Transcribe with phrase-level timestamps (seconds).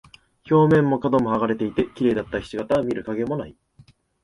[0.49, 3.55] 表面も角も剥がれていて、綺麗だった菱形は見る影もない。